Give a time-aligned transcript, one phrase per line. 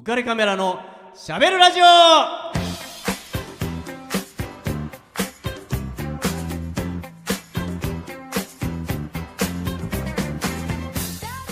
[0.00, 0.80] 浮かれカメラの
[1.14, 1.84] しゃべるラジオ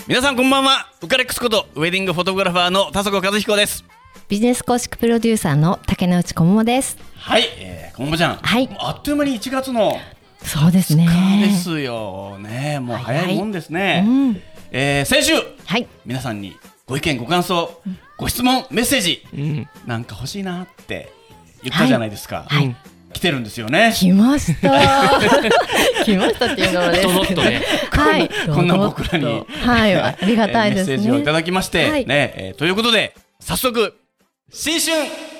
[0.07, 3.85] 皆さんこんばんは浮かれックスことウェディングフォトグラファーの田底和彦です
[4.29, 6.97] ビジネス公式プロデューサーの竹之内桃です。
[7.17, 9.93] はい、えー、こんばんちゃんはいあっという間に1月の
[10.43, 11.07] そうですね。
[11.45, 14.43] ですよねもう早いもんですね、うん。
[14.71, 15.35] えー先週
[15.67, 15.87] はい。
[16.07, 16.57] 皆さんに
[16.89, 17.81] ご意見ご感想、
[18.17, 21.13] ご質問メッセージうんなんか欲しいなって
[21.63, 22.75] 言ったじゃないですか、はい。
[23.13, 24.71] 来てるんですよね来ました。
[26.05, 28.31] 来ましたっていうのはですけどドドッとねはい。
[28.55, 29.95] こんな僕らにはい。
[29.97, 31.39] ありがたいですえーメッセージをいたね。
[31.39, 33.95] だきまして、はいね、えーということで早速
[34.53, 34.93] 新春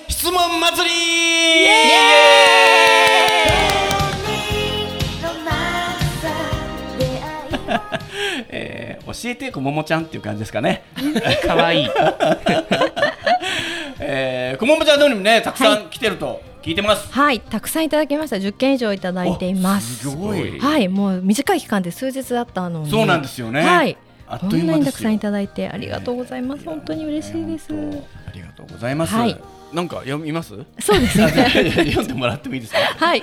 [0.09, 0.95] 質問祭り
[8.51, 10.83] えー教えてこももちゃんっていう感じですかね。
[11.47, 11.89] 可愛い
[14.01, 17.13] えー、こももちゃんのにもねたくさん来てると聞いてます。
[17.13, 17.41] はい。
[17.41, 18.37] たくさんいただきました。
[18.37, 20.09] 10件以上いただいています。
[20.09, 20.59] おすごい。
[20.59, 20.89] はい。
[20.89, 22.91] もう短い期間で数日だったのに。
[22.91, 23.63] そうなんですよね。
[23.63, 23.97] はい。
[24.27, 26.65] あっことんなにたくいう間ですよさんいただいてありがとうございます。
[26.65, 27.69] 本当に嬉しいです。
[27.71, 29.15] ありがとうございます。
[29.15, 30.55] はいなんか読みます？
[30.81, 31.29] そうですね。
[31.29, 32.79] 読んでもらってもいいですか？
[32.79, 33.23] はい。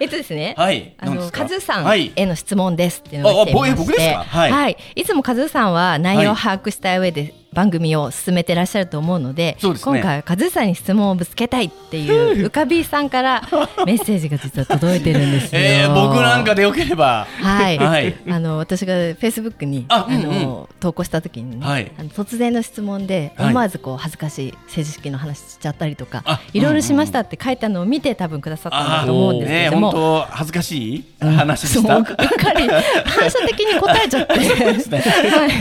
[0.00, 0.54] えっとですね。
[0.56, 0.94] はい。
[0.98, 2.12] あのカズさんはい。
[2.14, 4.24] への質問ですっていうのが来ていまああぼえ僕して、ですか？
[4.24, 9.74] はいい、つもカズさんは内容を把握した上で番組を進めてらっしゃると思うので、ね。
[9.82, 13.42] 今回はカズさんに質問をぶつけたいっていう浮かびさんから
[13.86, 15.60] メッセージが実は届いてるんですよ。
[15.60, 17.26] えー、僕なんかでよければ。
[17.40, 18.14] はい、 はい。
[18.28, 21.92] あの私がフェイスブックにああの、うん投稿した時にね、はい。
[21.96, 23.48] あの突然の質問ではい。
[23.50, 31.88] 思わずこう恥ずかしい政治式の話しちゃったりとか、あいろいろしましたって書いたのを見て多分くださったと思うんですけども、本当恥ずかしい話でした？
[31.88, 35.52] そううっかり反射的に答えちゃって、はい、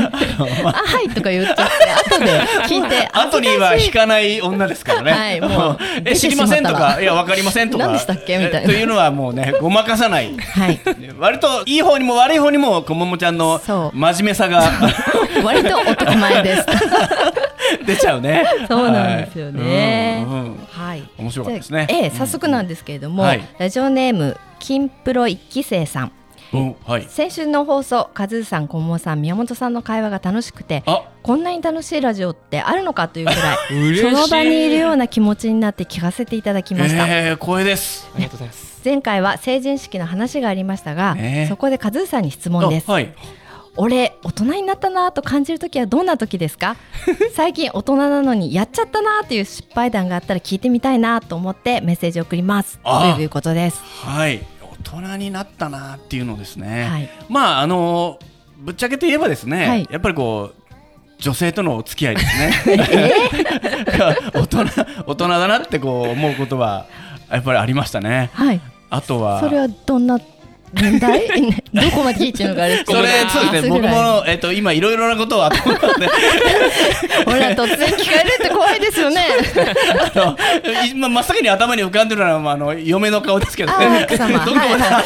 [0.66, 5.12] あはいとか言っちゃって後で聞いて後には引かない女ですからね。
[5.12, 7.86] はいもうえ知りませんとかいやわかりませんとか。
[7.86, 8.38] 何でしたっけ？
[8.38, 8.60] みたいな。
[8.62, 10.36] えというのはもうね ごまかさない。
[10.38, 10.80] はい。
[11.18, 13.60] 割といい方にも悪い方にもこももちゃんの
[13.94, 14.64] 真面目さが
[15.44, 16.66] 割と男前です。
[17.86, 18.44] 出ちゃうね。
[18.68, 20.26] そうなんですよね。
[20.72, 21.04] はい。
[21.18, 21.88] 面白かったですね。
[21.90, 23.42] ええ早速なんですけれども、はい。
[23.58, 26.12] ラジオネーム金プロ一期生さん
[26.86, 27.06] はい。
[27.08, 31.04] 先週の放送カズーさん、小桃さん、宮本さんの会話が楽しくてあ。
[31.24, 38.10] こんなに楽しいラジオってあるのかというくらい その場にいるような気持ちになって聞かせていただきました、えー、光栄です。
[38.14, 38.82] ありがとうございます。
[38.84, 43.14] 前回は成人式の話がありましたが、ねえそこでカズーさんに質問です、あはい。
[43.78, 46.76] 俺大人になったなと感じるときはどんな時ですか？
[47.34, 52.80] 最近大人なのにやっちゃったなという失敗談があったら聞いてみたいなと思ってメッセージを送ります。
[52.84, 53.14] あ。
[53.16, 53.82] ということです。
[54.04, 54.42] はい。
[54.92, 56.86] 大人になったなっていうのですね。
[56.86, 58.20] はいまああの
[58.60, 60.62] ぶっちゃけて言えばですね、はいやっぱりこう
[61.20, 62.54] 女性とのお付き合いですね。
[64.34, 64.66] 大人
[65.06, 66.88] 大人だなってこう思うことは
[67.32, 68.30] やっぱりありましたね。
[68.34, 70.20] はいあとはそれはどんな
[70.74, 71.28] 年代
[71.74, 73.70] どこまで聞いてるのかあれそれそうですね。
[73.70, 75.78] 僕もえっと今いろいろなことを頭で
[77.26, 79.26] ほら突然聞かれるって怖いですよね
[80.16, 80.38] あの
[80.94, 84.08] 今真っ先に頭に浮かんでるのはまああの嫁の顔ですけどあね。
[84.10, 84.24] どこ
[84.56, 85.04] までは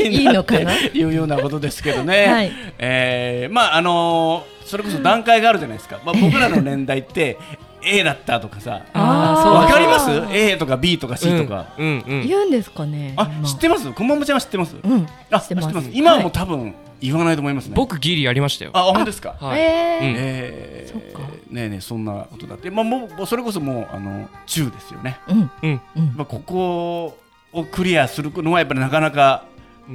[0.00, 0.72] い いいのかな？
[0.74, 2.26] いうようなことですけどね。
[2.26, 5.98] はいえーまああのそれこそ段階があるじゃないですか。
[6.04, 7.36] まあ僕らの年代って
[7.82, 8.82] A だったとかさ。
[8.94, 10.10] わかります？
[10.10, 11.74] あ ?A とか B とか C とか。
[11.78, 13.14] うんうん言うんですかね。
[13.16, 13.90] あ、知ってます？
[13.92, 14.76] こんばんもちゃんは知ってます？
[14.82, 15.68] うんあ、知ってます。
[15.92, 17.72] 今はもう多分言わないと思いますね。
[17.74, 18.72] 僕ギリやりましたよ。
[18.74, 19.36] あ、本当ですか？
[19.40, 19.60] はい。
[19.60, 20.08] えー。
[20.08, 20.14] うん。
[20.18, 21.20] えーそっか。
[21.50, 25.80] ねえねえそんなことだって、まあ、もうそれこそもうあの中ですよね、うんうん。
[25.96, 26.12] うん。
[26.16, 27.18] まあ、ここ
[27.52, 29.44] をクリアするのはやっぱりなかなか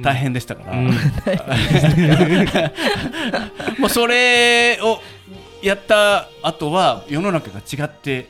[0.02, 0.86] 大変でしたから、うん。
[3.78, 5.00] もうそれを
[5.62, 8.28] やった後は世の中が違って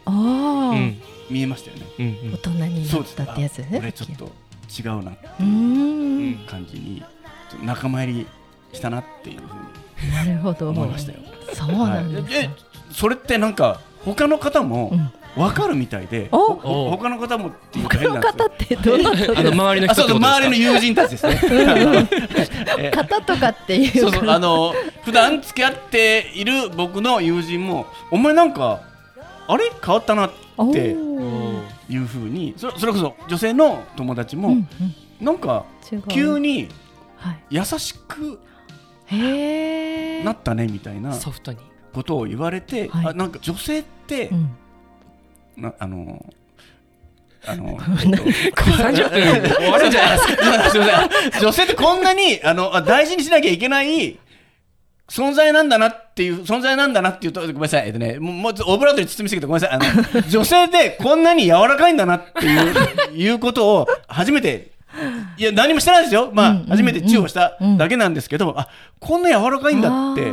[1.31, 2.33] 見えましたよね、うん。
[2.35, 3.57] 大人になったってやつ？
[3.57, 3.71] です。
[3.71, 4.25] ねちょっと
[4.69, 7.03] 違うなうーん感じに
[7.63, 8.27] 仲間入り
[8.73, 10.71] したなっていうふうになるほど。
[10.71, 11.19] 思いましたよ。
[11.53, 12.45] そうなんですはい。
[12.45, 12.51] え
[12.91, 20.37] それってなんか他の方もうん分かるみたいで、他の方もっていうか他の変なんですよ方ってどなたあの周りの人ってことですか？
[20.37, 21.41] 周りの友人たちですね。
[22.79, 24.01] え方とかっていう。
[24.01, 24.73] そうそうあの
[25.05, 28.81] 普段付き合っている僕の友人もお前なんか
[29.47, 29.71] あれ？
[29.85, 31.63] 変わったなおってー。
[31.89, 35.25] いうふうにそそれこそ女性の友達も、うんうん。
[35.25, 35.67] なんか
[36.09, 36.69] 急に
[37.17, 37.43] はい。
[37.51, 38.41] 優しく
[40.25, 41.59] なったねみたいなソフトに。
[41.93, 43.07] ことを言われて、はい。
[43.07, 44.51] あなんか女性って、うん
[45.57, 46.25] なあの
[47.49, 51.41] あの、30分 終わるんじゃないですかすみません。
[51.41, 54.19] 女性ってこんなにあのあ大事にしなきゃいけない
[55.09, 57.87] 存在なんだなっていう存在なんだなっていうとごめんなさい。
[57.87, 59.79] えっとねもうもうオブラートに包みすぎてごめんなさい。
[59.79, 64.73] あの女性でこんなに柔らかいんだなっていういうことを初めて
[65.39, 66.31] いや何もしてないですよ。
[66.33, 68.69] まあ、うんうんうん初めてチューをしただけなんですけど、あ
[68.99, 70.33] こんな柔らかいんだって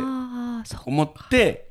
[0.86, 1.66] 思って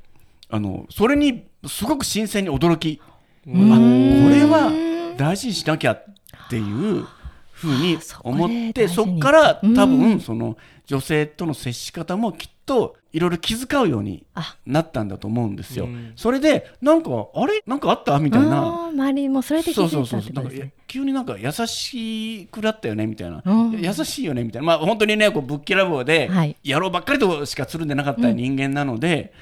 [0.48, 3.13] あのそれにすごく新鮮に驚きうん
[3.46, 6.04] あこれは大事にしなきゃっ
[6.50, 7.06] ていう
[7.52, 9.74] ふうに思ってそこから多うん。
[9.98, 10.56] 分その
[10.86, 14.56] 女性との接し方もきっといろいろ気遣うようにあ。
[14.66, 15.86] なったんだと思うんですよ。
[15.86, 16.12] うん。
[16.16, 17.62] それでなんかあれ？
[17.66, 18.18] なんかあった？
[18.18, 18.88] みたいな。
[18.88, 23.80] 周りもそれで気そうづいたっそうそうそうなんかてことですね急になんか優しくなったよねみたいな、うん。
[23.80, 24.66] 優しいよねみたいな。
[24.66, 26.56] まあ本当にねこうぶっきらぼうで、はい。
[26.64, 29.32] 野郎ばっかりとしかつるんでなかった人間なので、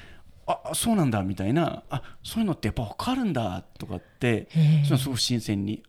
[0.45, 1.83] あそうなんだみたいな。
[1.89, 5.83] あそういうのってやっぱ分かるんだとかってそういうのすごく新鮮に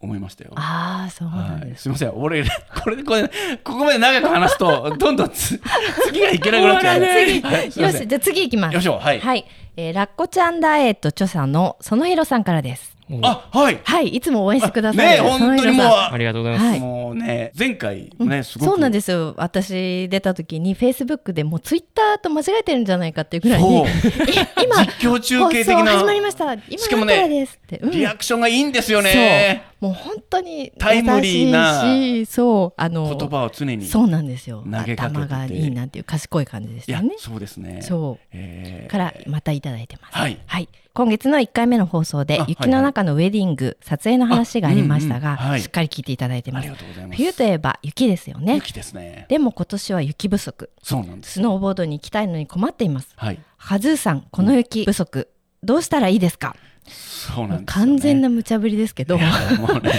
[0.00, 0.52] 思いましたよ。
[0.54, 2.44] ああそうなんはい、です、すみません、俺、
[2.82, 3.28] これでこれ、
[3.64, 5.60] ここまで長く話すと、 どんどんつ
[6.06, 7.00] 次がいけなくなっちゃう。
[7.00, 7.42] 次。
[7.42, 7.64] はい。
[7.64, 8.74] よしじゃあ次いきます。
[8.74, 8.98] よいしょ。
[8.98, 9.20] はい。
[9.20, 9.44] はい、
[9.76, 13.80] えーラッコちゃんダイエット著者の園弘さんからですあ、はい。
[13.82, 15.08] はいいつも応援してくださる。
[15.08, 16.70] ね、本当にもう、ありがとうございます。
[16.70, 16.80] はい。
[16.80, 18.68] もうね、前回もね、すごく。
[18.70, 19.34] そうなんですよ。
[19.36, 23.62] 私出た時にフェイスブックでもうツイッターと間違えてるんじゃないかっていうぐらい。
[23.62, 23.84] に
[24.62, 25.92] 今実況中継的な。
[25.92, 26.52] 始まりました。
[26.54, 27.46] 今しかもね
[27.82, 29.64] リアクションがいいんですよね。
[29.80, 33.86] もう本当にタイムリーなそうあの言葉を常に。
[33.86, 37.80] そうなんですよ頭がいいなっていう賢い感じでしいやたよね、そうですね。
[37.82, 40.16] そうえーからまたいただいてます。
[40.16, 46.76] はい今月の1回目の放送であ雪の中のウェディング、撮影の話がありましたが、あうんうんはいしっかり聞いていただいてあります。
[46.76, 47.16] がとうございます。
[47.18, 48.56] 冬といえば雪ですよね。
[48.56, 49.26] 雪ですね。
[49.28, 50.70] でも今年は雪不足。
[50.82, 51.34] そうなんです。
[51.34, 53.10] スノーボードに行きたいのに困っています。
[53.14, 53.38] はい。
[53.56, 55.28] ハズーさん、この雪不足、
[55.62, 56.56] どうしたらいいですか？
[56.90, 57.88] そうなんですよね。
[57.88, 59.24] 完全な無茶ぶりですけどね、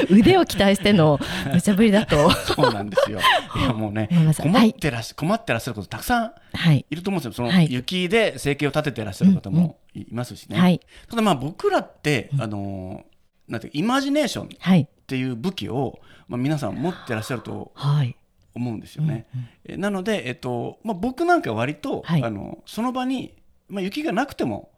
[0.10, 1.20] 腕を期待しての
[1.54, 2.30] 無茶ぶりだと。
[2.32, 3.20] そうなんですよ。
[3.58, 4.10] いやもうね
[4.40, 6.86] 困ってらっし困ってらっしゃることたくさんはい。
[6.90, 7.34] いると思うんですよ。
[7.34, 10.58] そのはい雪で生計を立ててらっしゃる方もいますしね。
[10.60, 10.80] はい。
[11.10, 13.10] ただまあ僕らって、あのー
[13.52, 14.88] なんてイマジネーションっはい。
[15.08, 18.16] ていう武器を、まあ、皆さん持ってらっしゃるとはい。
[18.54, 19.26] 思うんですよね。
[19.66, 23.34] えなので、えっとまあ、僕なんか割と、はいあのその場に、
[23.68, 24.70] まあ、雪がなくても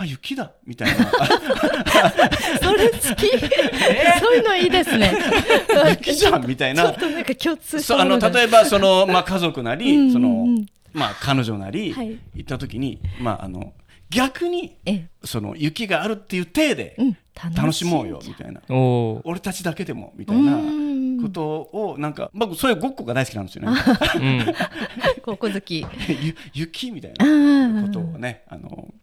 [0.00, 1.10] あ雪だみたいな。
[2.62, 3.26] それ好き。
[4.20, 5.12] そういうのいいですね。
[5.90, 6.84] 雪じゃんみたいな。
[6.84, 10.12] ちょっとなんか共通しそうあの例えばその、まあ、家族なり、うんうんうん。
[10.12, 10.46] その
[10.92, 12.16] まあ、彼女なり、はい。
[12.34, 13.72] 行った時に、まあ、あの
[14.08, 17.16] 逆にええ、その雪があるっていう体でうん、
[17.54, 19.20] 楽しもうよみたいな、おお。
[19.24, 20.58] 俺たちだけでもみたういな
[21.22, 23.78] ことをなんか僕そういうごっこが大好きなんですよね。
[24.16, 24.54] うん。
[25.22, 25.84] 高校好き。
[26.22, 28.94] ゆ雪みたいあなあことをねあの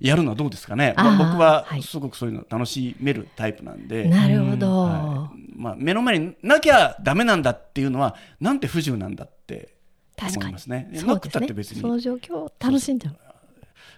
[0.00, 1.82] やるのはどうですかね、まあ、僕ははい。
[1.82, 4.82] すごくそういうの楽しめるタイプなんで、なるほど。
[4.82, 5.52] はい。
[5.56, 9.74] まあ、目の前になきゃダメなんだっていうのはなんて不自由なんだって
[10.16, 10.44] 確かに。
[10.44, 10.90] 思いますね。
[10.94, 11.40] そなくうですね。
[11.40, 11.80] たって別。
[11.80, 13.16] そのに状況を楽しんじゃう。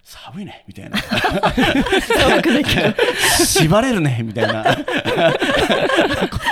[0.02, 0.64] 寒いね。
[0.68, 0.98] みたいな。
[3.44, 4.20] 縛れるね。
[4.22, 4.76] みたいな。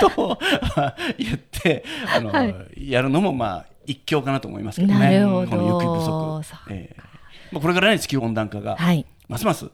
[0.01, 0.39] ことを
[1.17, 1.85] 言って
[2.15, 2.55] あの、はい。
[2.89, 4.99] やるのもまあ一興かなと思いますけどね。
[4.99, 5.47] なるほど。
[5.47, 6.73] この雪不足。
[6.73, 7.03] ええ。
[7.51, 9.05] まあ、これからね地球温暖化がはい。
[9.27, 9.69] ますます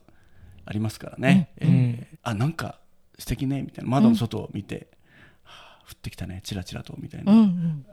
[0.66, 1.52] ありますからね。
[1.58, 2.80] ええあなんか
[3.18, 4.88] 素敵ねみたいな窓の外を見て、
[5.44, 7.86] はあ降ってきたねチラチラとみたいな、うんうん。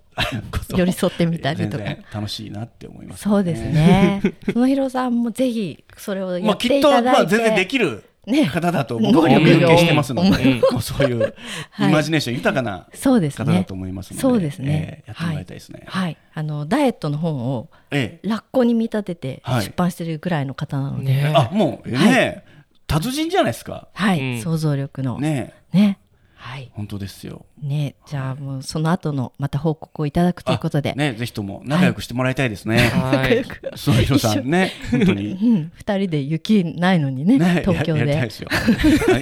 [0.76, 3.62] 寄り添ってみたりとか楽しいなって思います、そうです。
[3.62, 4.20] ね。
[4.52, 7.10] そのひろさんもぜひそれをまやっあきっとていただいて。
[7.10, 8.46] まあ全然できるね。
[8.46, 10.60] 方だと僕は受けしてますので、うん。
[10.72, 11.34] もうそういう
[11.78, 13.44] イマジネーション豊かなそうですね。
[13.44, 13.74] 方だと。
[13.74, 15.02] 思いますので、そうですね。
[15.04, 15.82] ええやってもらいたいですね。
[15.86, 16.16] はい。
[16.34, 18.28] あのダイエットの本をええ。
[18.28, 19.64] ラッコに見立ててはい。
[19.64, 22.44] 出版してるぐらいの方なので、ねあもうね、
[22.86, 23.88] 達人じゃないですか。
[23.92, 24.40] はい、うん。
[24.40, 25.18] 想像力の。
[25.18, 25.98] ねね。
[26.34, 26.70] はい。
[26.74, 27.46] 本当ですよ。
[27.62, 32.88] ねじゃあもうその後のまた報告をいただくということで、あねぜひとも仲良くしてもらいたいですね。
[32.88, 33.44] はい。
[33.76, 35.32] そうひろさんね 本当に。
[35.32, 38.28] うん、二人で雪ないのにねね、東京で。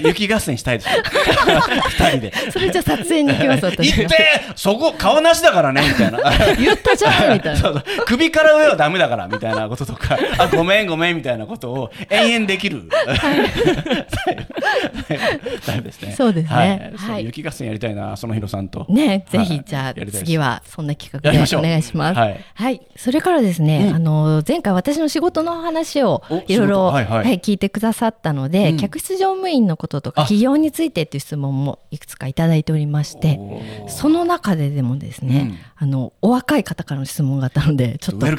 [0.04, 1.02] 雪合戦したいですよ。
[1.98, 2.32] 二人で。
[2.50, 4.16] それじゃあ撮影に行きます行私がって
[4.56, 6.18] そこ顔なしだからねみたいな。
[6.56, 12.82] 言ったじゃんみたいなそうそう首から上はダメだからみたいなこととか、あごめんごめんみたいなことを延々できる。
[15.64, 16.12] タイプですね。
[16.12, 18.86] そうですねはいはい雪合戦やりたいなそのひろさんと。
[18.88, 19.46] ね、ぜはい。
[19.46, 22.18] ひじゃあ次はそんな企画でお願いします。
[22.18, 22.40] はい。
[22.54, 23.94] はい、それからですね、うん。
[23.96, 27.38] あの前回私の仕事の話をおいろいろはいはい。
[27.38, 28.76] 聞いてくださったので、うん。
[28.78, 30.24] 客室乗務員のこととかあ。
[30.24, 33.38] 企業についてっていう質問もいくつかいただいておりまして、
[33.88, 38.34] その中ででもですね、あのお若い方からの質問があったのでちょっとはい。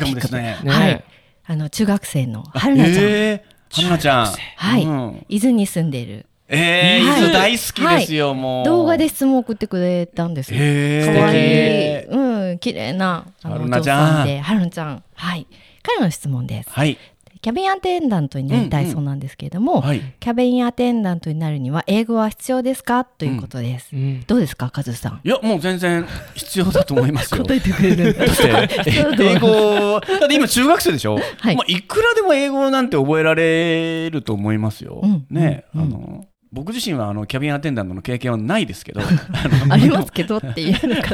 [0.66, 1.04] ね、
[1.46, 4.26] あの中学生の春菜ちゃん、えー、春菜ちゃん。
[4.26, 5.26] はい、うん。
[5.30, 7.32] 伊豆に住んでいるえー、はい。
[7.32, 8.66] 大好きですよ、もう。
[8.66, 10.60] 動画で質問を送ってくれたんですよ。
[10.62, 11.20] へー。
[11.20, 12.04] 可愛い。
[12.04, 12.16] 素敵。
[12.16, 15.48] うん、綺麗なあのお嬢さで、春菜ちゃん、はい、
[15.82, 16.70] 彼の質問です。
[16.70, 16.98] はい。
[17.42, 20.02] キャビンアテンダントになりたいそうなんですけれども、はい。
[20.20, 23.06] キャビンアテンダントになるには英語は必要ですか？
[23.06, 23.90] ということです。
[23.94, 24.24] うん。
[24.26, 25.22] どうですか、カズさん？
[25.24, 27.44] いや、もう全然必要だと思いますよ。
[27.44, 31.56] 答えてくれる英語、だって今中学生でしょ、はい。
[31.56, 35.02] まあ、いくらでも英語なんて覚えられると思いますよ。
[35.04, 35.28] うん。
[35.30, 35.82] ね、うん。
[35.82, 36.26] あの、
[36.56, 39.02] 僕自身はあのキャビンアテンダントの経験はないですけど、
[39.70, 41.10] ありますけどっていうのか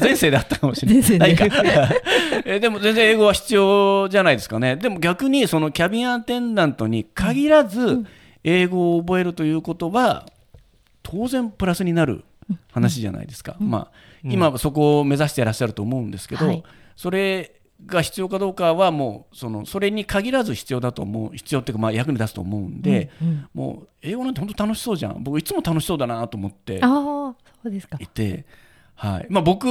[0.00, 1.32] 前世であったかもしれない。
[1.34, 1.46] いか。
[2.46, 4.76] えでも全然英語は必要じゃないですかね。
[4.76, 8.02] でも逆にそのキャビンアテンダントに限らず
[8.44, 10.24] 英語を覚えるということは
[11.02, 12.24] 当然プラスになる
[12.72, 13.56] 話じゃないですか。
[13.60, 16.62] まあ今はそこを目指していらっしゃると思うんですけど、はい。
[16.96, 25.22] それが必要かどうかはもうそのそれに限らず必要だと思う必要っていうかまあ役に立つと思うんで、うんもう英語なんて本当楽しそうじゃん。
[25.22, 26.90] 僕いつも楽しそうだなと思ってああ、
[27.62, 27.96] そうですか。
[28.00, 28.46] いて、
[28.94, 29.26] はい。
[29.28, 29.66] まあ、僕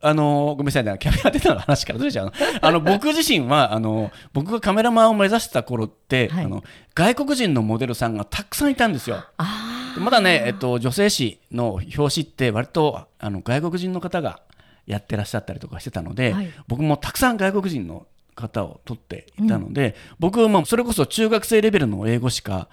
[0.00, 0.96] あのごめんなさいね。
[0.98, 6.44] キャビンアテンダントの話からずれちゃう あの僕自身はあの僕がカメラマンを目指した頃って、はい。
[6.44, 6.62] あの
[6.94, 9.24] 外国人のモデルさんがたくさんいたんですよ。
[9.38, 14.40] あまだね、えっと、女性誌の表紙って割とあの外国人の方が
[14.86, 22.68] やってらっしゃったりとかしてたので、はい僕もたくさん外国人の方を取っていたので、僕もそれこそ中学生レベルの英語しか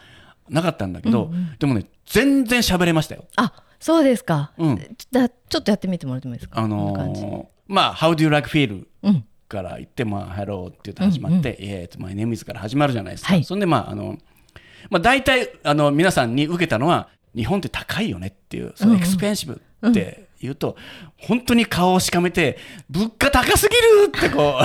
[0.50, 3.26] なかったんだけど、でもね全然喋れましたよ。
[3.36, 4.52] あ、あ、そうですか。
[4.58, 6.60] うんじゃあちょっとやってみてもらってもいいですか？
[6.60, 9.26] あのーまあ「How do you like feel?」うん。
[9.48, 13.34] から言って、まあ、Hello って言って始まって、Yeah, my name is から始まるじゃないですか。
[13.34, 14.18] はいそんで、まあ、あの、
[14.90, 20.76] まあ、大体、あの、皆さんに受けたのは、日本って高いよねっていう、そのエクスペンシブって言うと、
[21.18, 22.58] 本当に顔をしかめて、
[22.90, 24.08] 物価高すぎる！
[24.08, 24.56] ってこ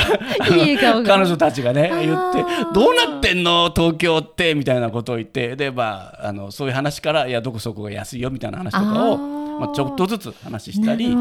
[0.51, 2.45] う、 いい彼女たちがね、言って
[2.75, 3.73] どうなってんの？
[3.75, 9.19] 東京って、みたいなことを言って、で、まあ、あの、そういう話から、いや、どこそこが安いよみたいな話とかを、
[9.61, 11.15] まあ、ちょっとずつ話したり。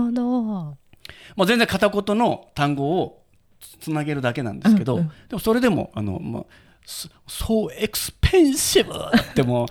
[1.35, 3.21] もう全然片言の単語を
[3.59, 5.07] つつなげるだけなんですけど、うんうん。
[5.07, 6.43] でもそれでもあの、まあ、
[6.85, 9.67] そそうエクスペンシブってもう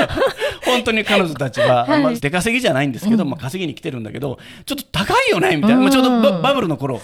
[0.64, 2.02] 本当に彼女たちは、はい。
[2.02, 7.00] まあ、出稼ぎじゃないんですけど、まあ、稼ぎに来てるんだけどちょっと高いよねみたいな、まあ、ちょうどババブルの頃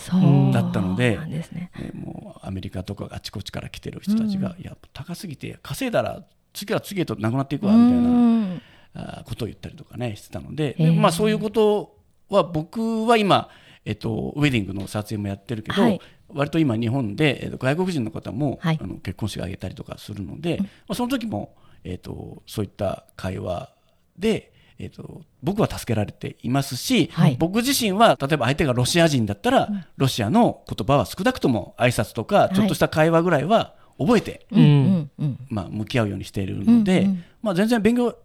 [0.52, 1.46] だったのでね。
[1.52, 8.08] ねもうアメリカとかあちこちから来てる人たちが、いや高すぎて稼いだら次は次へとなくなっていくわみたいな。
[8.08, 8.62] うん。
[8.94, 11.96] あーことを言ったりとかねしてたので、でまあ、そういうこと
[12.28, 13.48] は僕は今、
[13.84, 16.00] えっと、ウェディングの撮影もやってるけど、はい。
[16.28, 18.78] 割と今日本で、えっと、外国人の方も、はい。
[18.80, 23.70] あの結婚式を挙げたりとかするので、まあ、その時も、えっと、そういった会話
[24.18, 27.36] で、えっと、僕は助けられていますし、はい。
[27.38, 32.54] 僕自身は例えば相手がロシア人だったら、ロシアの言葉は少なくとも挨拶とかい。
[32.54, 34.60] ちょっとした会話ぐらいは覚えて、うん。
[34.60, 35.10] うん。
[35.18, 35.38] うん。
[35.48, 37.24] まあ、向き合うようにしているので、うんうん。
[37.42, 38.16] まあ、全然勉強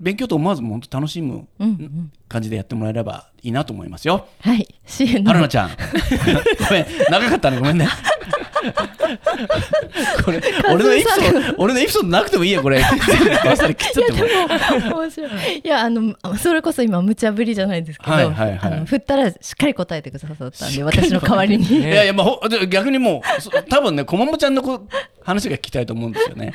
[0.00, 1.46] 勉強と思わずも本当楽しむ
[2.26, 4.26] 感じでやってもらえればいいなと思いますよ。
[4.40, 4.66] はい。
[4.86, 5.70] 支援の春菜ちゃん。
[6.68, 7.86] ごめん、長かったね、ごめんね。
[10.24, 10.40] これ、
[10.72, 12.80] 俺のエピソード、俺のエピソードなくてもいいよ、これ。
[15.48, 15.60] い。
[15.62, 21.66] いや、あの、それこそ今、無茶ぶりじゃないですけど、はいはいはい振ったらしっかり答えてくださったんで、私の代わりに。
[21.66, 24.86] いやいや、まあ逆にもう、そ多分ね、こまもちゃんのこ
[25.22, 26.52] 話が聞きたいと思うんですよね。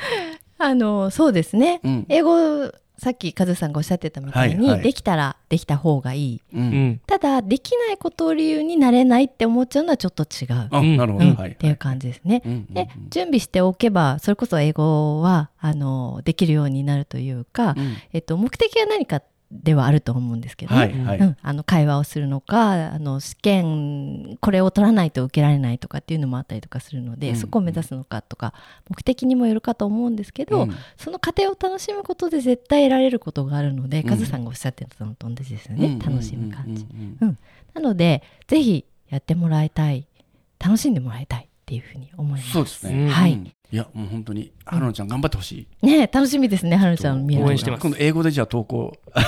[0.58, 1.80] あの、そうですね。
[1.84, 6.42] うん英語、さっきカズさんがおっしゃってたみたいに、はいはいできたらできた方がいい。
[6.52, 6.58] う。
[6.58, 10.68] うんんただ、できないことを理由になれないって思っちゃうのはちょっと違う。
[10.70, 11.24] あ、うんなるほど。
[11.24, 11.52] うんはい。
[11.52, 12.42] っていう感じですね。
[12.70, 19.22] で準備しておけばそれこそ英語はあのできるようになるというか、うんえっと、目的は何か
[19.52, 21.18] ではあると思うんですけどね、はい、はい。
[21.18, 27.36] うん、あの会話をするのかあの試験これを取らないと受けられないとかっていうのもあったりとかするので、うん。
[27.36, 28.54] そこを目指すのかとか
[28.88, 30.74] 目的にもよるかと思うんですけど、うん。
[30.96, 34.08] その過程を楽しむことで絶対得られることがあるので、うん。
[34.08, 35.98] カズさんがおっしゃってたのと同じですよね、うん。
[35.98, 36.86] 楽しむ感じ。
[37.74, 40.06] なのでぜひやってもらいたい。
[40.58, 42.50] 楽しんでもらいたいっていうふうに思います。
[42.50, 43.04] そうですね。
[43.04, 43.32] うんはい。
[43.34, 45.86] うんいや、もう本当に、春菜ちゃん頑張ってほしい。
[45.86, 49.22] ね楽しみですね、はるちゃんの未来が応援してます今度英語でじゃあ投稿、あ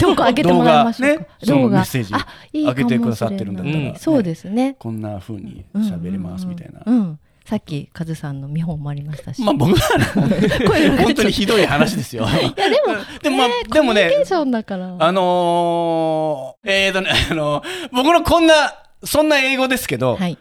[0.00, 1.26] 投稿上げてもらいましょうか。
[1.46, 4.76] 動画ねメッセージあ、いいかもしれない上げてくださってるんだったらねそうですね。
[4.78, 6.82] こんな風に喋れますみたいな。
[6.86, 7.18] うんうんうん。
[7.44, 9.42] さっきカズさんの見本もありましたし。
[9.42, 10.06] まあ僕はね、
[10.66, 12.24] 声が本当にひどい話ですよ。
[12.24, 14.96] いやでもでもまあねでもねコミュニケーションだから。
[14.98, 18.54] あのー、えーとね、あの僕のこんな、
[19.02, 20.38] そんな英語ですけど、はい。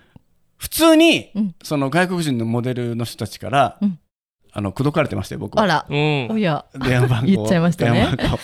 [0.61, 3.99] 普通に、うんその外国人のモデルの人たちから、うん
[4.53, 5.63] あの、口説かれてましたよ、僕は。
[5.63, 5.85] あら。
[5.89, 6.65] うんおや。
[6.77, 7.25] 電話番号。
[7.25, 8.41] 言っちゃいましたね電話番号教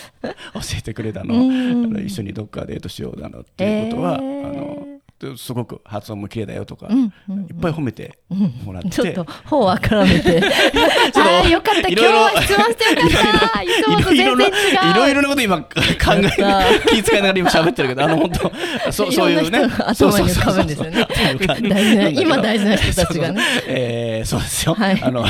[0.78, 2.00] えてくれたの。
[2.00, 4.97] 一緒にどっかデートしようだのっていうことは、えーあの
[5.36, 8.18] すごく発音も綺麗だよとか、うんうんいっぱい褒めて
[8.64, 10.40] もらって、ちょっと頬を絡めて。
[11.18, 11.88] ああよかった。
[11.88, 13.62] 今日は質問してよかった。
[13.62, 15.92] いろいろなこと今考え
[16.88, 18.52] 気遣いながら今喋ってるけどあの本当
[18.92, 19.60] そうそういうね。
[19.86, 21.06] 頭に浮かぶんですよね。
[22.16, 23.40] 今大事な人たちがね。
[23.40, 25.00] そえーそうですよ、はい。
[25.02, 25.26] あの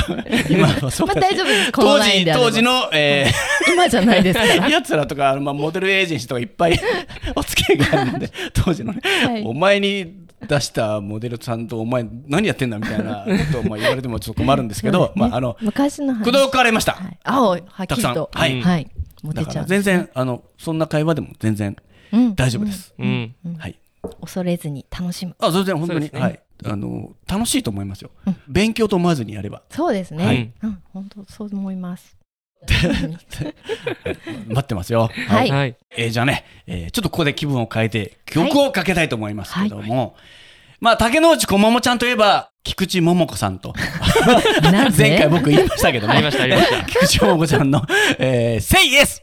[0.49, 4.67] 今はそうまあ大丈夫当時当時の、えー今じゃないですから。
[4.69, 6.79] やつらとか、あのまあ、モデルエージェンシーとかいっぱい
[7.35, 9.43] お付き合いがあるんで、当時のね、はい。
[9.43, 16.23] お前に出したモデルさんと、お前、何やってんだみたいなことをまあ言われてもちょっと困るんですけど、 まあ、あの、昔の話。
[16.23, 16.93] 口説かれました。
[16.93, 18.39] はい、青はっきりたくさとん。
[18.39, 18.61] はい。
[18.61, 18.87] はい、
[19.33, 21.75] だから全然、あの、そんな会話でも全然
[22.11, 22.35] うん。
[22.35, 22.93] 大丈夫です。
[22.97, 23.35] うん。
[23.57, 23.79] はい。
[24.21, 25.35] 恐れずに楽しむ。
[25.39, 26.21] あ、全然本当に、そうですね。
[26.21, 26.39] はい。
[26.65, 28.11] あの、楽しいと思いますよ。
[28.25, 28.37] うん。
[28.47, 29.61] 勉強と思わずにやれば。
[29.69, 30.51] そうですね、はい。
[30.63, 30.81] うん。
[30.93, 32.18] 本当そう思います
[34.47, 35.09] 待ってますよ。
[35.27, 35.49] はい。
[35.49, 35.75] はい。
[35.97, 40.15] えーじゃあね、えーちょっとここで気分を変えて曲をかけたいと思いますけども、
[40.79, 43.73] まあ竹之内こまもちゃんといえば菊池桃子さんと。
[44.63, 45.09] なぜ？
[45.09, 46.13] 前回僕言いましたけどね。
[46.13, 46.83] ありました、ありました。
[46.85, 47.85] 菊池桃子ちゃんの
[48.19, 49.21] 「えー、Say Yes」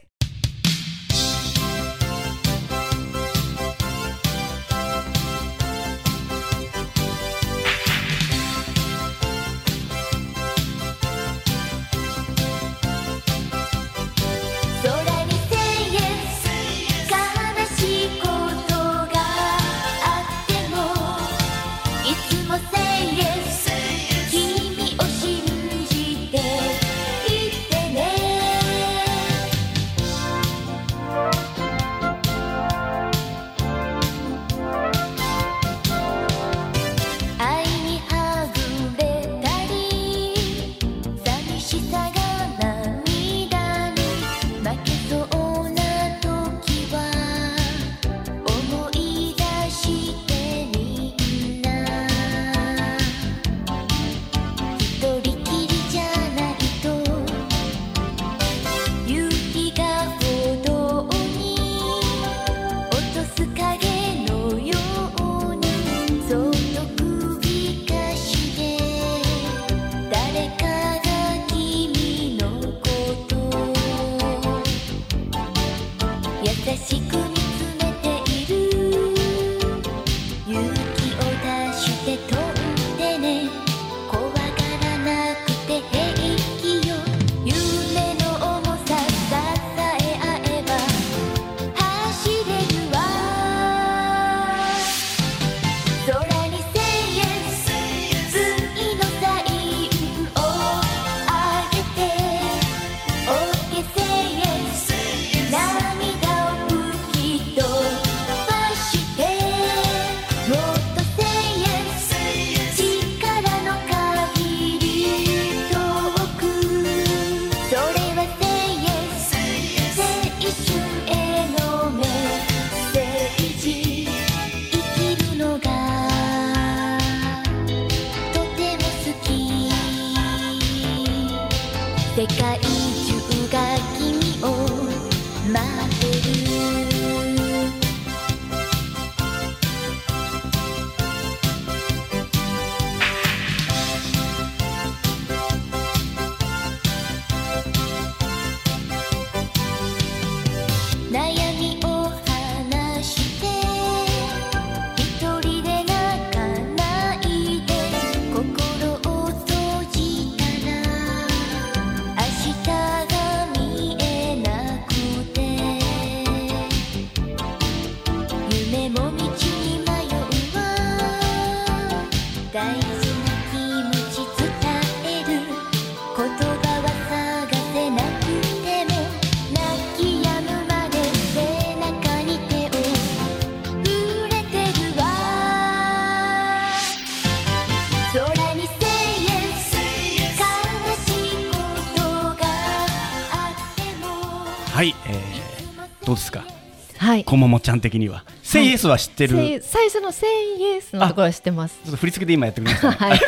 [197.17, 197.23] はい。
[197.25, 200.27] こももちゃん的には「Say Yes」は知ってる、最初の「Say
[200.59, 201.75] Yes」のところは知ってます。
[201.83, 203.19] ちょっと振り付けで今やってくれましたねはい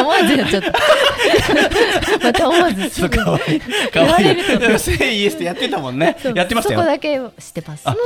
[0.00, 0.72] 思わずやっちゃった
[2.24, 3.60] また思わずすそうぐかわいい。
[3.60, 4.26] か言わわいい。
[4.28, 4.58] れると。
[4.58, 6.16] でも Say Yes ってやってたもんね。
[6.34, 6.80] やってましたよ。
[6.80, 7.82] そこだけ知ってます。
[7.84, 7.98] そあの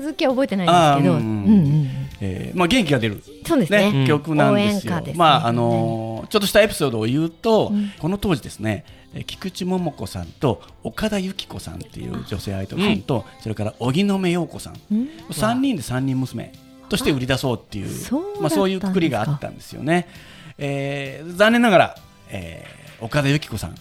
[0.00, 1.14] 続きは覚えてないんですけど。
[1.14, 1.44] ううん。
[1.44, 1.50] んう
[1.84, 1.90] ん。
[2.20, 3.22] えーまあ元気が出る。
[3.46, 3.92] そうですね。
[3.94, 5.02] うん曲なんですよ。
[5.14, 7.92] まああのーちょっとしたエピソードを言うと、うん。
[7.98, 15.08] この当時ですねえー菊池桃子さんと岡田由紀子さんっていう女性アイドルさんと、それから荻野目洋子さん、うん。
[15.30, 16.52] 3人で3人娘
[16.88, 20.08] ととして売り出そうっていうそうまあ、そういうくくりがあったんですよね。
[20.58, 21.94] えー残念ながら、
[22.30, 23.74] えー岡田由紀子さん、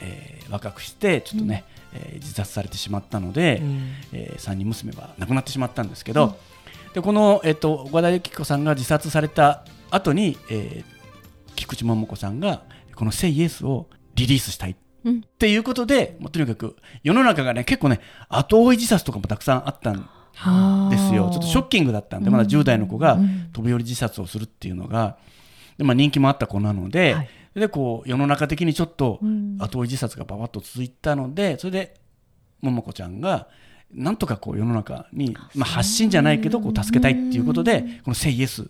[0.00, 3.92] えー若くしてちょっとね、えー自殺されてしまったので、うん。
[4.12, 6.38] えー三人娘は亡くなってしまったんですけど、
[6.94, 10.98] でこの、えっと岡田由紀子さんが自殺された後に、えー
[11.56, 12.62] 菊池桃子さんが
[12.94, 13.86] この「セイエスを
[14.18, 14.76] リリースしたい。
[15.04, 15.18] うん。
[15.18, 21.30] っていうことで、もうとにかく世の中がね結構ね後追い自殺とかもたくさんあったんですよ。
[21.32, 23.50] ちょっとショッキングだったんで、まだ10代の子がうん。
[23.52, 25.18] 飛び降り自殺をするっていうのが、
[25.76, 27.28] でまあ、人気もあった子なので,、はい。
[27.54, 29.56] でこう世の中的にちょっとうん。
[29.60, 31.94] 後追い自殺がばばっと続いたのでそれで
[32.60, 33.48] 桃子ちゃんが
[33.92, 38.68] なんとかこう世の中に、まあ、発信じゃないけどこう助けたいっていうことでこの「セイエス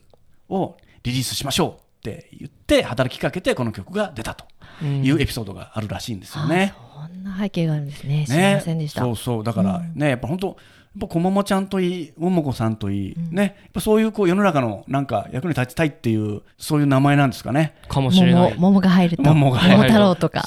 [0.49, 4.47] をリリースしましょうって言って働きかけてこの曲が出たと
[4.85, 6.75] いうエピソードがあるらしいんですよね。
[6.77, 8.25] あそんな背景があるんですね。
[8.27, 9.03] 知りませんでした。
[9.03, 10.57] そうそうだからね、やっぱ本当
[10.95, 17.75] やっぱこももちゃんといいももこさんといい、ねやっぱそういうこう世の中のなんか役に立ちたいっていうそういう名前なんですかね。
[17.89, 18.55] かもしれない。
[18.57, 20.45] 桃桃が入ると桃が入る桃太郎とか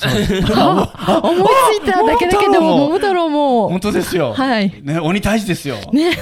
[0.56, 1.48] あ 思い
[1.82, 4.34] ついただけだけでも桃太郎も本当ですよ。
[4.34, 5.76] はいね鬼退治ですよ。
[5.92, 6.18] ねね、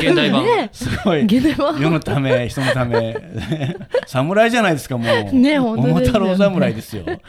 [0.00, 0.44] 現代版。
[0.44, 1.22] ねすごい。
[1.24, 3.16] 現代版世のため人のため
[4.06, 5.32] 侍じゃないですかもう。
[5.32, 7.04] ね桃太郎侍ですよ。
[7.04, 7.20] ね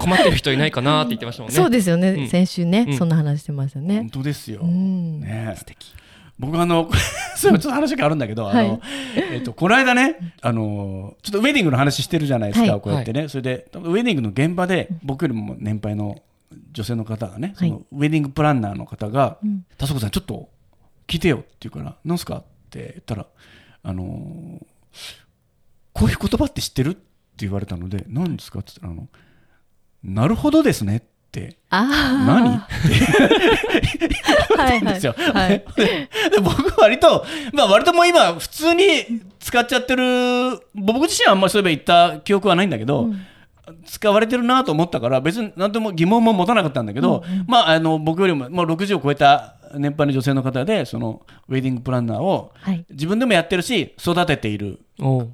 [0.00, 1.56] 困ってる人いないかなって言ってましたもんね。
[1.56, 4.10] そうですよね、うん先週ね、うんそんな話してましたね本。
[4.10, 4.60] 当ですよ。
[4.62, 5.54] うんね
[6.38, 6.88] 僕あの
[7.36, 8.80] それちょっと話があるんだけど、あの、はい
[9.32, 12.80] えっとこの間ねあのちょっとウェディングの話してるじゃないですか、はい。
[12.80, 16.22] こうやってね、それでウェディングの現場で僕よりも年配の
[16.72, 17.68] 女性の方がね、はい。
[17.68, 20.48] そのウェディングプランナーの方がうん「田底さんちょっと
[21.06, 23.26] 聞いてよ」って言うから「なんすか?」って言ったら
[23.82, 24.66] 「あのー
[25.92, 27.00] こういう言葉って知ってる?」って
[27.38, 29.08] 言われたので「何ですか?」って言ったらあの
[30.22, 31.06] 「なるほどですね」って
[31.70, 32.48] あ何？
[32.56, 32.68] あ
[34.62, 34.94] はいはい。
[34.94, 35.14] ですよ。
[35.34, 35.64] はい。
[35.76, 35.84] で
[36.30, 38.82] で僕割と、まあ割ともう今普通に
[39.38, 40.02] 使っちゃってる、
[40.74, 43.10] 僕自身はあんまりそういえば言った記憶はないんだけど、
[43.84, 52.86] 使われてるなと思ったから別に何とも疑問も持たなかったんだけど、まああの僕よりももう60を超えた年配の女性の方でそのウェディングプランナーをはい。
[52.90, 54.80] 自分でもやってるし育てている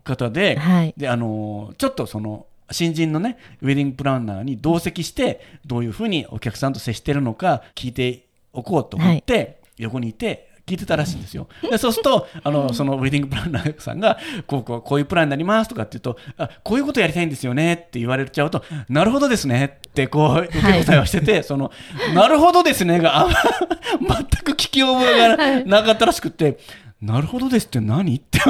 [0.03, 0.95] 方で,、はい。
[0.97, 11.47] であのちょっとその新人のねウェディングプランナーに同席してどういうふうにお客さんと接してるのか聞いておこうと思って、横にいて聞いてたらしいんですよ。
[11.63, 21.71] でそうするとあのそのウェディングプランナーさんがこうこうこういうプランになりますとかって言うとあこういうことやりたいんですよねって言われちゃうとなるほどですねってこう受け答えをしてて、その
[22.15, 23.29] なるほどですねが
[24.01, 24.09] 全
[24.43, 26.59] く聞き覚えがなかったらしくて。
[27.05, 28.17] なるほどですって何？
[28.17, 28.41] って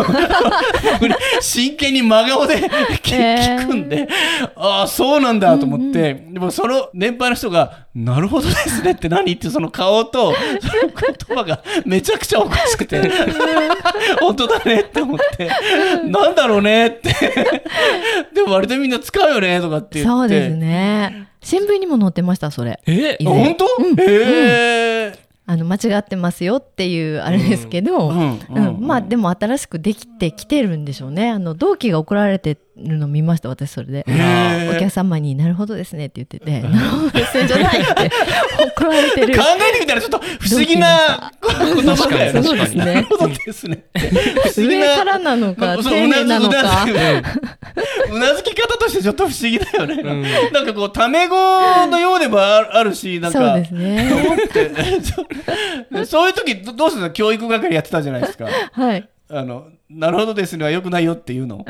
[1.40, 2.54] 真剣に真顔で
[3.02, 4.06] 聞くんで、
[4.54, 9.32] ああそうなんだと思って、でもその年配の人が「なるほどですね」って何？
[9.32, 10.38] ってその顔とそ
[10.86, 10.92] の
[11.28, 13.10] 言葉が めちゃくちゃおかしくて
[14.20, 15.50] 本当だねって思って
[16.04, 17.12] なんだろうねって
[18.32, 20.08] でも割とみんな使うよねとかって言って。
[20.08, 21.26] そうですね。
[21.42, 22.80] 新聞にも載ってましたそれ。
[22.86, 23.18] え？
[23.22, 24.00] 本当、うん。
[24.00, 28.10] へえあの間違ってますよっていうあれですけど、
[28.78, 31.30] まあでも新しくできてきてるんでしょうね。
[31.30, 34.04] あの同期が送られてるの見ました私それで、
[34.74, 38.10] お客様になるほどですねって言ってて、なるほどですねじゃないって
[38.76, 39.38] 送られてる。
[39.38, 42.42] 考えてみたらちょっと不思議な言葉だよね。
[42.42, 42.84] そうですね。
[42.84, 43.74] なるほどですね。
[43.74, 44.10] って。
[44.10, 46.86] 不思議上からなのかそう丁寧なのか。
[48.10, 49.96] うなずき方としてちょっと不思議だよね。
[49.96, 50.52] ん。
[50.52, 51.36] なんかこう、タメ語
[51.86, 53.38] のようでもああるし、なんか。
[53.38, 54.10] そうで、すね。
[56.06, 57.10] そういう時どどうするの？
[57.10, 58.48] 教育係やってたじゃないですか。
[58.72, 59.08] はい。
[59.30, 60.64] あの、なるほどですね。
[60.64, 61.64] は良くないよっていうの？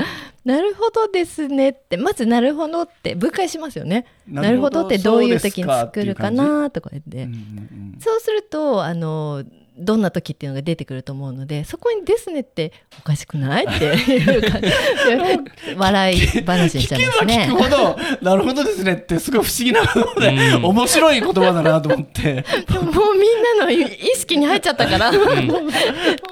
[0.45, 1.97] なるほどですねって。
[1.97, 4.07] まずなるほどって分解しますよね。
[4.27, 9.45] なるほどってどういう時に作るかなとか言って、うんうんそうするとあの
[9.77, 17.63] どんな時っていうのが出てくると思うのでそこに「ですね」っておかしくないっていう感じで笑い話にしちゃい聞けばますね聞く。
[17.63, 22.23] ほど、なるほどですねってすごい不思議なことで、うん面白い言葉だなと思って。
[22.23, 23.85] でももうみんなの意
[24.17, 25.13] 識に入っちゃったから、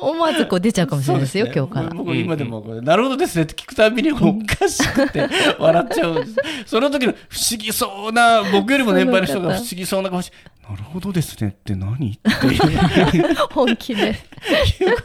[0.01, 1.91] 思わずこう出ちゃうかもしれないですよね今日から。
[1.91, 5.29] 僕今でもこれ、なるほどですねって聞くたびにおかしくて
[5.59, 6.37] 笑っちゃうんです。
[6.67, 10.37] その時の不思議そうな、僕よりも年配の人が不思議そうな顔して、
[10.69, 14.15] なるほどですねって何っていう本気で。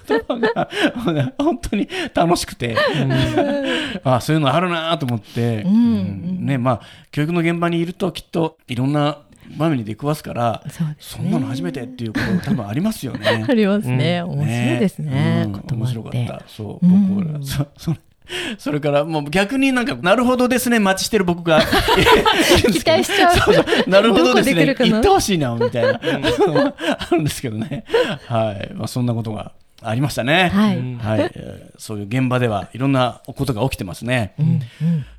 [0.05, 0.39] 言葉
[1.13, 2.75] が本当に楽しくて、
[4.03, 9.19] あそういうのあるなと思って、うんうんねまあ、教育の現場にいるときっといろんな
[9.57, 13.45] 場面に出くわすから、そねそんなの初めてっていうこと多分ありますよね。
[13.47, 14.21] ありますね。
[14.21, 15.45] 面白いですね。
[15.47, 16.11] う面白かっ。
[16.27, 16.43] た。
[16.47, 17.99] そう、うん僕は、そ、それ。
[18.57, 21.61] それからもう逆になんかなるほどですね待ちしてる僕が。
[22.71, 23.35] 期待しちゃう。
[23.37, 23.65] そうそう。
[23.89, 24.55] なるほどですね。
[24.55, 24.89] どこで来るかな？
[24.89, 25.99] 言ってほしいなみたいな。
[25.99, 27.83] あるんですけどね。
[28.27, 28.73] はい。
[28.73, 30.49] まあそんなことがありましたね。
[30.53, 34.33] はい、うんはい、えーそういう現場ではいろんなことが起きてますね。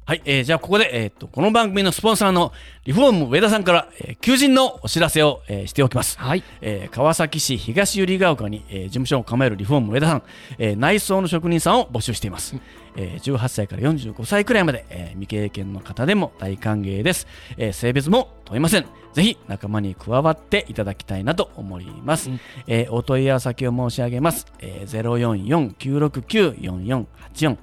[0.09, 2.51] はい、えーじゃあここで、えー、とこの番組のスポンサーの
[2.87, 6.19] リフォーム上田さんから、えー求人のお知らせを、えーしておきます。
[6.19, 6.43] はい。
[6.63, 10.23] えー川崎市東百合ヶ丘に、えー事務所を構えるリフォーム上田さん、
[10.57, 12.57] えー内装の職人さんを募集しています、
[12.97, 17.27] えー18歳から45歳くらいまで、えー未経験の方でも大歓迎です、
[17.59, 18.87] えー性別も問いません。
[19.13, 22.41] ぜひ仲間に加わっていただきたいなと思います、うん。
[22.67, 27.59] えーお問い合わせ先を申し上げます、えー、044-969-4484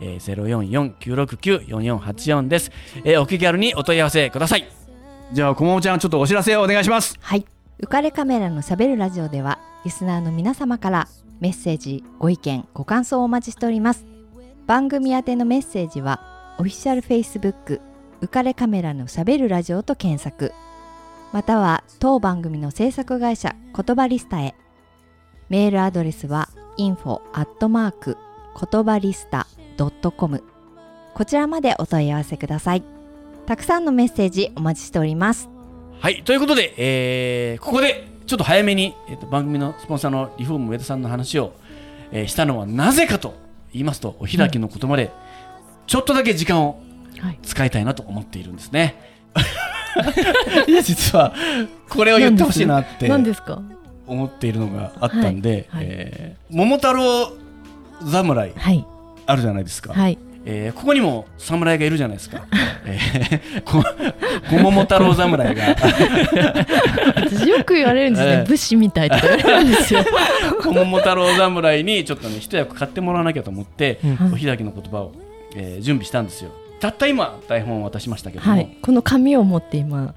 [0.00, 2.70] えー、044-969-4484です、
[3.04, 4.66] えーお気軽にお問い合わせください
[5.32, 7.46] じゃあこももちゃんちょっとお知らせをお願いしますはい。
[7.82, 11.08] 浮かれカメラのしゃべるラジオでは、リスナーの皆様から
[11.40, 14.04] メッセージ、ご意見、ご感想をお待ちしております。
[14.66, 16.20] 番組宛てのメッセージは、
[16.58, 17.80] オフィシャル Facebook、
[18.20, 20.52] 浮かれカメラのしゃべるラジオと検索。
[21.32, 24.54] または、当番組の制作会社、言葉リスタへ。
[25.48, 28.18] メールアドレスは、info アットマーク
[28.70, 30.42] 言葉リスタ .com
[31.14, 32.82] こちらまでお問い合わせください。
[33.46, 35.48] たくさんのメッセージお待ちしております。
[36.00, 41.52] はい、ということで、えーここでちょっと早めに、えーと番組のスポンサーのリフォーム上田さんの話を、
[42.12, 43.34] えーしたのはなぜかと
[43.72, 45.10] 言いますと、お開きの言葉で、
[45.86, 46.80] ちょっとだけ時間を
[47.18, 48.94] はい使いたいなと思っているんですね。
[50.68, 51.34] いや、実は、
[51.88, 53.60] これを言ってほしいなって何ですか？
[54.06, 57.32] 思っているのがあったんで、はいはいえー桃太郎
[58.10, 58.86] 侍はい。
[59.30, 59.92] あるじゃないですか。
[59.92, 60.18] はい。
[60.44, 62.46] えーここにも侍がいるじゃないですか。
[62.86, 63.84] えー、 こ
[64.48, 65.76] 小桃太郎侍が。
[67.16, 70.00] 私よく言われるんですね、ええ武士みたいとか言われるんですよ。
[70.62, 75.12] 小桃太郎侍にちょっとね一役買ってもらわなきゃと思って、うんお開きの言葉を、
[75.54, 78.76] えー準備したんですよたった今台本を渡しましたけども、はい。
[78.80, 80.14] この紙を持って今、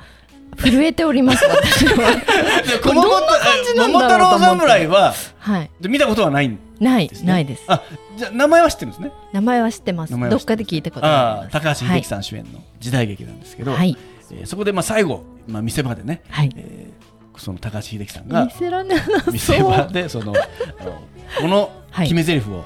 [0.56, 1.96] 震えております、私は。
[2.84, 5.72] どんな感じなん桃太郎だろうと思って侍ははい。
[5.82, 7.64] で見たことはないんないないです。
[7.68, 7.82] あ
[8.18, 10.18] じゃあ名前は知ってるんですね名前は知ってます。
[10.18, 11.82] どっかで聞いたことあああります。
[11.82, 13.98] 高橋英樹さん主演の時代劇なんですけど、はい。
[14.32, 16.50] えーそこでまあ最後、まあ、見せ場でね、はい。
[16.56, 17.04] えー
[17.36, 18.96] その高橋英樹さんが見せられな
[19.32, 19.72] 見せそう。
[19.72, 20.34] 場でその
[20.80, 21.02] あの
[21.42, 22.64] このはい決め台詞を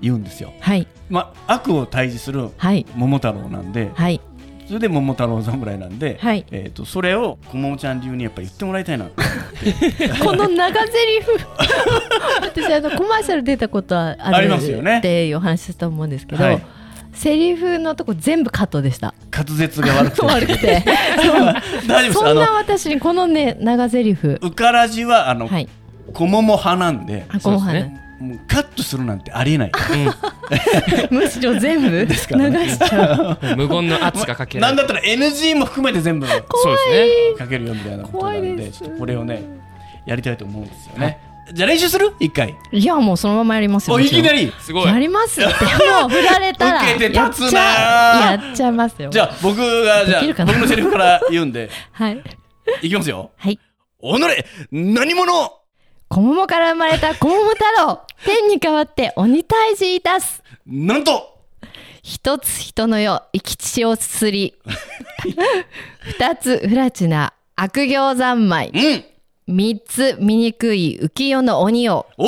[0.00, 0.86] 言うんですよ、はい。
[1.08, 2.86] まあ、悪を退治するはい。
[2.94, 4.20] 桃太郎なんで、はい。
[4.66, 6.44] それで桃太郎侍なんで、はい。
[6.50, 10.08] えー、とそれをこももちゃん流にやっぱ言ってもらいたいなと思って。
[10.24, 11.22] この長台詞。
[12.42, 14.98] 私あのコマーシャル出たことはあありるますよね。
[14.98, 16.62] っていうお話したと思うんですけど、はい。
[17.12, 19.14] セリフのとこ全部カットでした。
[19.32, 20.26] 滑舌が悪くて。
[20.26, 20.84] 悪くて。
[21.86, 22.12] 大丈夫です。
[22.14, 24.16] そんな私にこのね長台詞。
[24.40, 25.68] うからじはあの、はい。
[26.12, 27.24] こもも派なんで。
[27.28, 29.72] あこの花、そうですねもうカットするなんてありえない。
[31.10, 32.76] むしろ全部流しからね。
[32.76, 33.46] ちゃう。
[33.46, 34.76] うん無言の圧がかけられる。
[34.76, 37.38] なんだったら NG も含めて全部そうですね。
[37.38, 38.80] かけるよみたいなことなん怖いです。
[38.80, 39.42] でちょっとこれをね
[40.06, 41.18] やりたいと思うんですよね、
[41.52, 42.14] じゃあ練習する？
[42.20, 42.54] 一回。
[42.72, 43.96] いやもうそのままやりますよ。
[43.96, 44.46] おいきなり。
[44.46, 44.86] りすごい。
[44.86, 45.50] やりますって。
[45.50, 46.82] もう振られたら。
[46.82, 48.28] 受けてやっち立つな。
[48.28, 49.10] ゃやっちゃいますよ。
[49.10, 51.68] じゃあ僕がじゃあ僕のセリフから言うんで。
[51.92, 52.22] はい。
[52.82, 53.32] いきますよ。
[53.36, 53.58] はい。
[54.00, 55.52] おのれ何者？
[56.08, 58.00] 小桃から生まれた小桃太郎。
[58.24, 60.42] 天に代わって鬼退治いたす。
[60.66, 61.36] なんと！
[62.02, 64.54] 一つ人の世生き血をすすり。
[66.00, 68.70] 二つ不埒な悪行三昧。
[69.48, 69.54] うん。
[69.54, 72.26] 三つ醜い浮世の鬼をお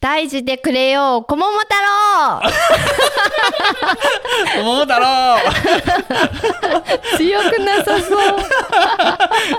[0.00, 2.40] 退治てくれよ小桃太郎
[4.62, 5.38] 桃太郎
[7.16, 8.16] 強くなさそ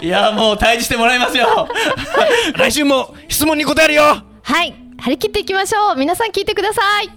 [0.02, 0.06] う。
[0.06, 1.68] いやもう退治してもらいますよ。
[2.56, 4.24] 来週も質問に答えるよ。
[4.44, 4.74] はい。
[5.00, 5.96] 張り切っていきましょう。
[5.96, 7.10] 皆さん聞いてください。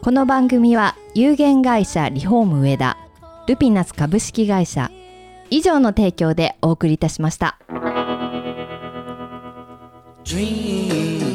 [0.00, 2.96] この番組は有限会社リフォーム上田
[3.48, 4.90] ルピナス株式会社
[5.50, 7.58] 以上の提供でお送りいたしました。
[10.24, 11.27] Dream